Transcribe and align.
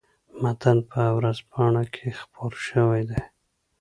متن 0.41 0.77
په 0.91 1.01
ورځپاڼه 1.17 1.83
کې 1.93 2.07
خپور 2.19 2.53
شوی 2.67 3.01
دی. 3.09 3.21